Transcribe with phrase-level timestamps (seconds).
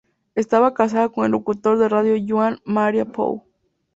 [0.33, 3.43] Estaba casada con el locutor de radio Joan Maria Pou.